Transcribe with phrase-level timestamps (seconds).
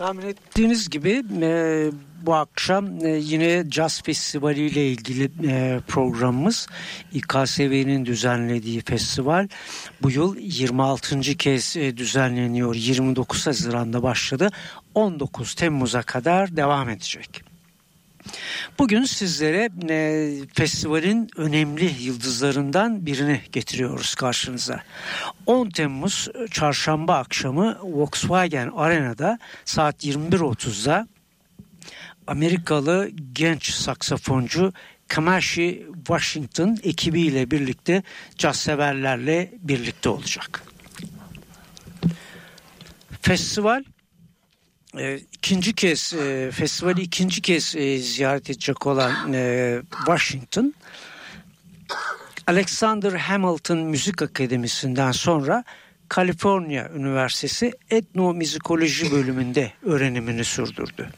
[0.00, 1.90] Tahmin ettiğiniz gibi e,
[2.22, 6.66] bu akşam e, yine Jazz Festivali ile ilgili e, programımız
[7.12, 9.48] İKSV'nin düzenlediği festival
[10.02, 11.20] bu yıl 26.
[11.20, 12.74] kez e, düzenleniyor.
[12.74, 14.48] 29 Haziran'da başladı.
[14.94, 17.49] 19 Temmuz'a kadar devam edecek.
[18.78, 24.82] Bugün sizlere e, festivalin önemli yıldızlarından birini getiriyoruz karşınıza.
[25.46, 31.08] 10 Temmuz çarşamba akşamı Volkswagen Arena'da saat 21.30'da
[32.26, 34.72] Amerikalı genç saksafoncu
[35.08, 38.02] Kamashi Washington ekibiyle birlikte
[38.38, 40.62] caz severlerle birlikte olacak.
[43.22, 43.84] Festival
[44.98, 50.74] e, ikinci kez e, festivali ikinci kez e, ziyaret edecek olan e, Washington
[52.46, 55.64] Alexander Hamilton Müzik Akademisi'nden sonra
[56.08, 61.10] Kaliforniya Üniversitesi Etnomüzikoloji bölümünde öğrenimini sürdürdü.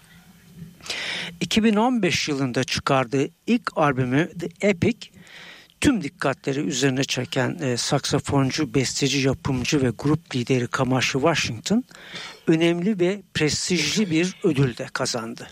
[1.40, 5.08] 2015 yılında çıkardığı ilk albümü The Epic
[5.82, 11.84] tüm dikkatleri üzerine çeken e, saksafoncu, besteci, yapımcı ve grup lideri Kamashi Washington
[12.46, 15.48] önemli ve prestijli bir ödül de kazandı.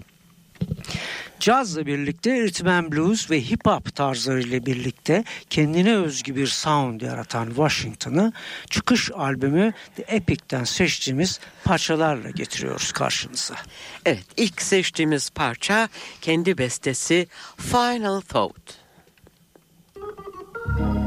[1.40, 8.32] Cazla birlikte and blues ve hip hop tarzlarıyla birlikte kendine özgü bir sound yaratan Washington'ı
[8.70, 13.54] çıkış albümü The Epic'ten seçtiğimiz parçalarla getiriyoruz karşınıza.
[14.06, 15.88] Evet ilk seçtiğimiz parça
[16.20, 17.26] kendi bestesi
[17.56, 18.79] Final Thought.
[20.66, 20.99] Thank you.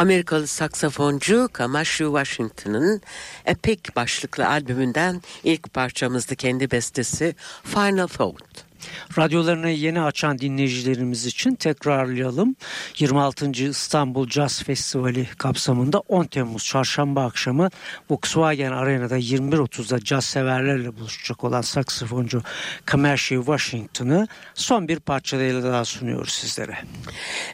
[0.00, 3.02] Amerikalı saksafoncu Kamashu Washington'ın
[3.46, 8.69] Epic başlıklı albümünden ilk parçamızdı kendi bestesi Final Thought.
[9.18, 12.56] Radyolarını yeni açan dinleyicilerimiz için tekrarlayalım.
[12.98, 13.50] 26.
[13.50, 17.68] İstanbul Jazz Festivali kapsamında 10 Temmuz çarşamba akşamı
[18.10, 22.42] Volkswagen Arena'da 21.30'da caz severlerle buluşacak olan saksafoncu
[22.84, 26.78] Kamershi Washington'ı son bir parçayla daha sunuyoruz sizlere.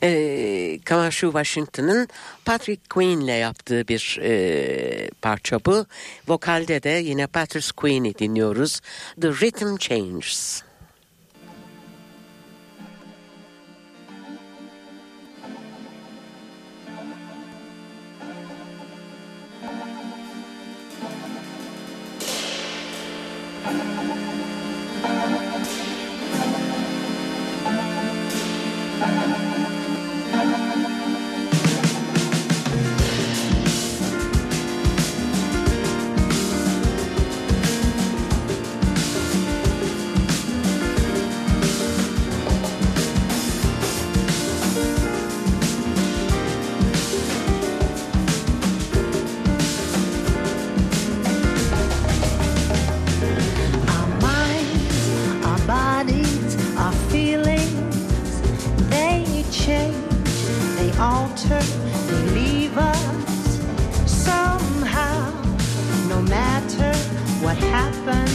[0.02, 2.08] Ee, Kamashu Washington'ın
[2.44, 5.86] Patrick Queen'le yaptığı bir e, parça bu.
[6.28, 8.80] Vokalde de yine Patrick Queen'i dinliyoruz.
[9.20, 10.65] The Rhythm Changes.
[61.48, 61.62] her
[62.34, 63.60] leave us
[64.10, 65.30] somehow,
[66.08, 66.92] no matter
[67.40, 68.25] what happens.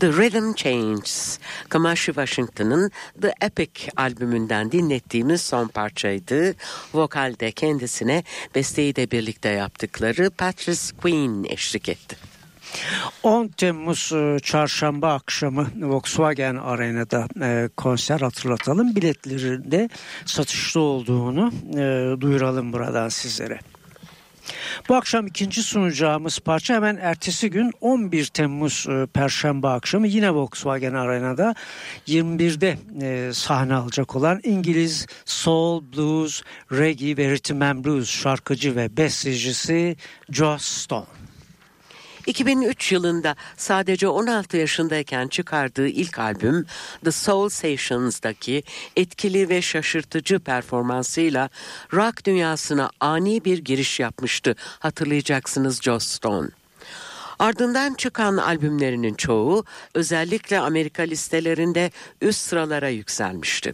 [0.00, 1.38] The Rhythm Changes,
[1.68, 2.90] Kamashi Washington'ın
[3.22, 6.54] The Epic albümünden dinlettiğimiz son parçaydı.
[6.94, 12.16] Vokalde kendisine besteyi de birlikte yaptıkları Patrice Queen eşlik etti.
[13.22, 18.96] 10 Temmuz e, çarşamba akşamı Volkswagen Arena'da e, konser hatırlatalım.
[18.96, 19.88] Biletlerinde
[20.26, 23.58] satışta olduğunu e, duyuralım buradan sizlere.
[24.88, 30.94] Bu akşam ikinci sunacağımız parça hemen ertesi gün 11 Temmuz e, Perşembe akşamı yine Volkswagen
[30.94, 31.54] Arena'da
[32.06, 38.96] 21'de e, sahne alacak olan İngiliz soul, blues, reggae ve rhythm and blues şarkıcı ve
[38.96, 39.96] bestecisi
[40.30, 41.29] Joss Stone.
[42.30, 46.66] 2003 yılında sadece 16 yaşındayken çıkardığı ilk albüm
[47.04, 48.62] The Soul Sessions'daki
[48.96, 51.48] etkili ve şaşırtıcı performansıyla
[51.92, 54.54] rock dünyasına ani bir giriş yapmıştı.
[54.78, 56.48] Hatırlayacaksınız Joss Stone.
[57.38, 59.64] Ardından çıkan albümlerinin çoğu
[59.94, 61.90] özellikle Amerika listelerinde
[62.20, 63.72] üst sıralara yükselmişti.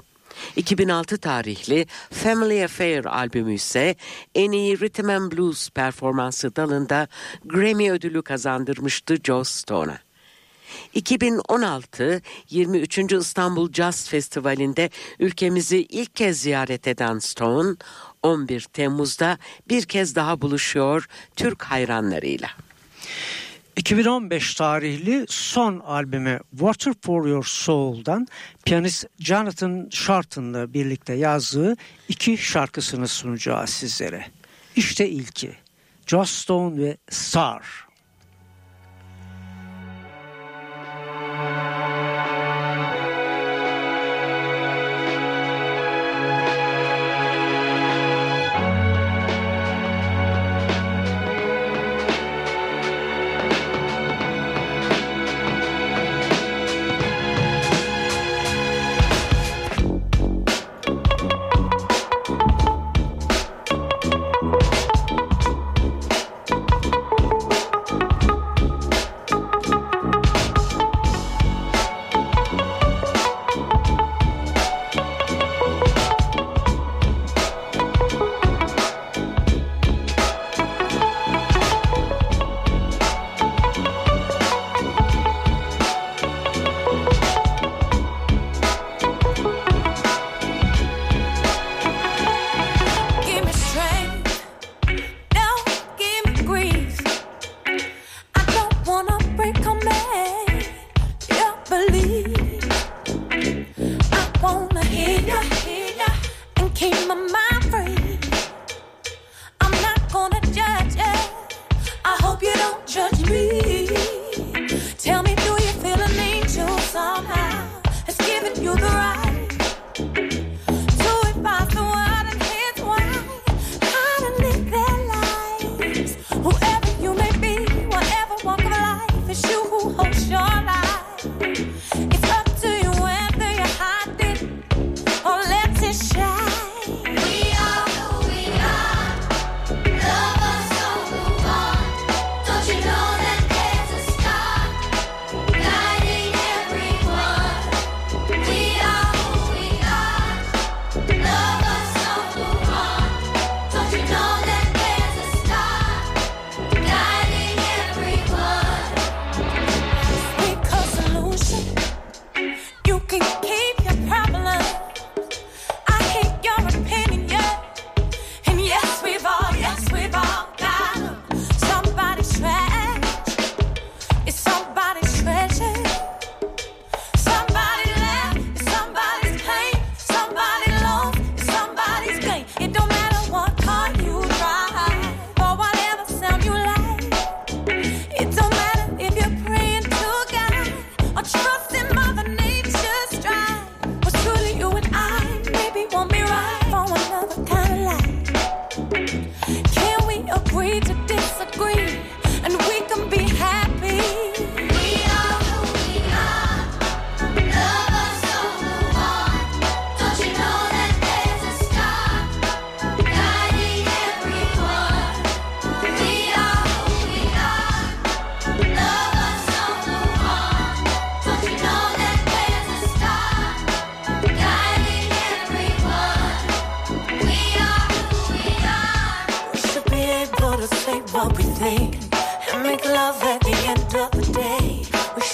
[0.57, 3.97] 2006 tarihli Family Affair albümü ise
[4.35, 7.09] en iyi Rhythm and Blues performansı dalında
[7.45, 10.07] Grammy ödülü kazandırmıştı Joe Stone'a.
[10.95, 13.13] 2016 23.
[13.13, 17.77] İstanbul Jazz Festivali'nde ülkemizi ilk kez ziyaret eden Stone
[18.23, 22.49] 11 Temmuz'da bir kez daha buluşuyor Türk hayranlarıyla.
[23.77, 28.29] 2015 tarihli son albümü Water for Your Soul'dan
[28.65, 31.77] piyanist Jonathan Sharton'la birlikte yazdığı
[32.09, 34.27] iki şarkısını sunacağız sizlere.
[34.77, 35.53] İşte ilki
[36.07, 37.86] Joss Stone ve Star.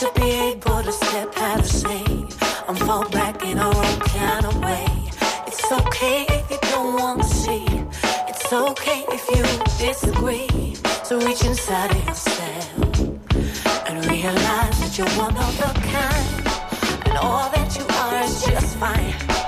[0.03, 2.27] to be able to step out of shame
[2.67, 4.85] and fall back in our own kind of way.
[5.47, 7.65] It's okay if you don't want to see.
[8.27, 9.45] It's okay if you
[9.79, 10.75] disagree.
[11.05, 12.99] So reach inside of yourself
[13.87, 18.77] and realize that you're one of a kind, and all that you are is just
[18.79, 19.42] fine.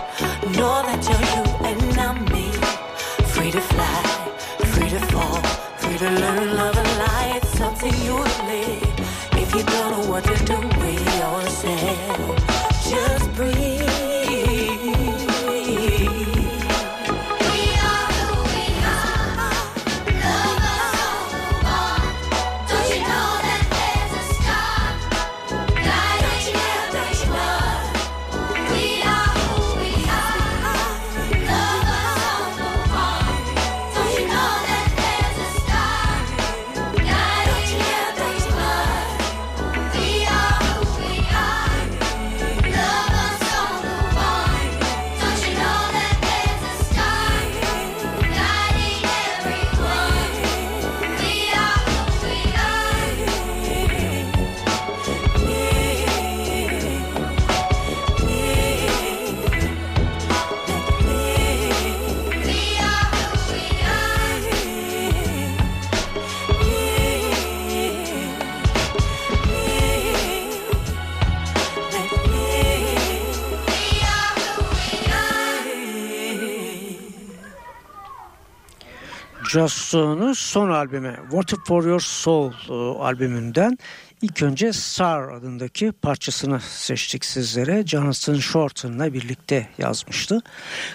[79.54, 83.78] Johnson'un son albümü Water For Your Soul e, albümünden
[84.22, 87.86] ilk önce Sar adındaki parçasını seçtik sizlere.
[87.86, 90.42] Johnson Shorten'la birlikte yazmıştı.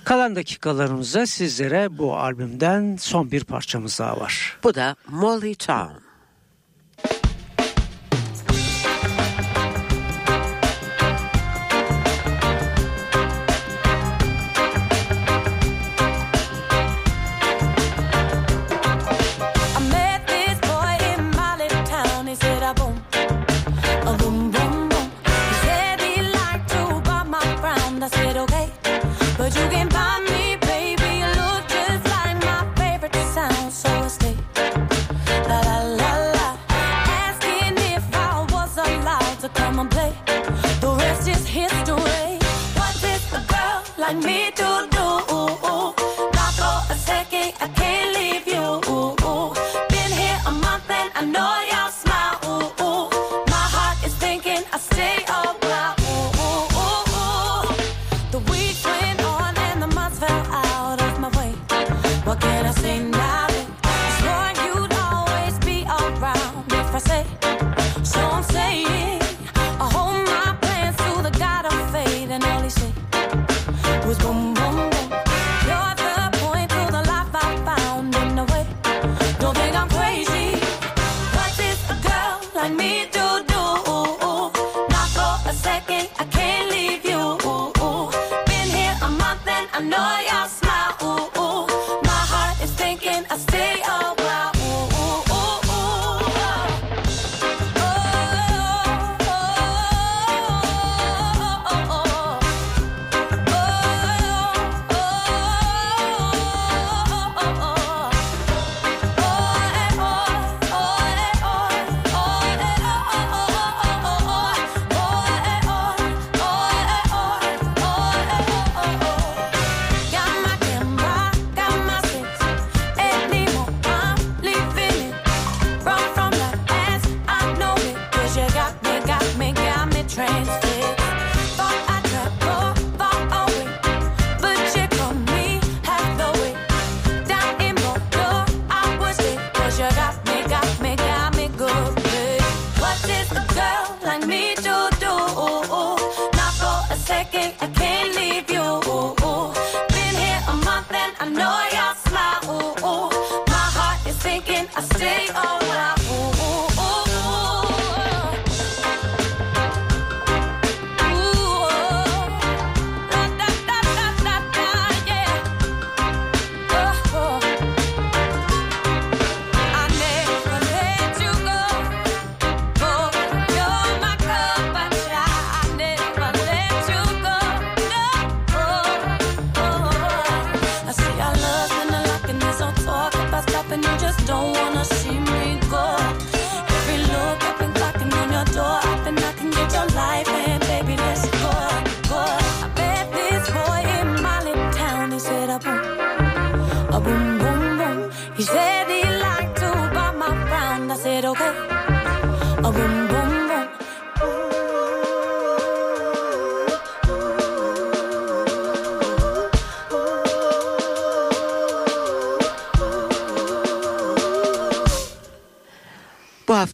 [0.03, 4.57] Kalan dakikalarımızda sizlere bu albümden son bir parçamız daha var.
[4.63, 6.08] Bu da Molly Town.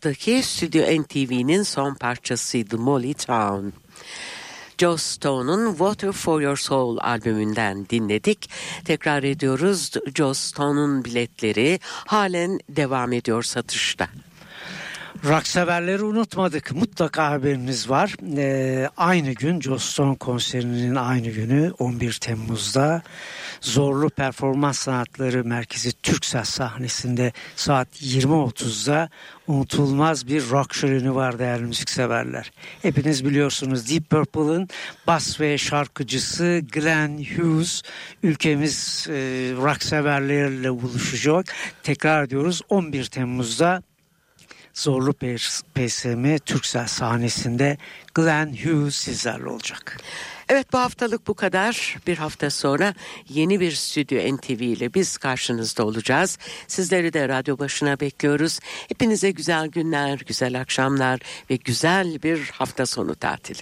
[0.05, 3.67] 1969'daki Stüdyo NTV'nin son parçasıydı Molly Town.
[4.77, 8.49] Joe Stone'un Water for Your Soul albümünden dinledik.
[8.85, 14.07] Tekrar ediyoruz Joe Stone'un biletleri halen devam ediyor satışta.
[15.23, 16.71] Rock severleri unutmadık.
[16.71, 18.15] Mutlaka haberimiz var.
[18.37, 23.01] Ee, aynı gün Joe Stone konserinin aynı günü 11 Temmuz'da
[23.61, 29.09] Zorlu Performans Sanatları Merkezi Türksel sahnesinde saat 20.30'da
[29.47, 32.51] unutulmaz bir rock şöleni var değerli müzikseverler.
[32.81, 34.69] Hepiniz biliyorsunuz Deep Purple'ın
[35.07, 37.81] bas ve şarkıcısı Glenn Hughes
[38.23, 39.13] ülkemiz e,
[39.57, 41.53] rock severlerle buluşacak.
[41.83, 43.83] Tekrar ediyoruz 11 Temmuz'da
[44.73, 45.13] Zorlu
[45.75, 47.77] PSM Türksel sahnesinde
[48.13, 49.97] Glenn Hughes sizlerle olacak.
[50.49, 51.97] Evet bu haftalık bu kadar.
[52.07, 52.93] Bir hafta sonra
[53.29, 56.37] yeni bir Stüdyo NTV ile biz karşınızda olacağız.
[56.67, 58.59] Sizleri de radyo başına bekliyoruz.
[58.89, 63.61] Hepinize güzel günler, güzel akşamlar ve güzel bir hafta sonu tatili.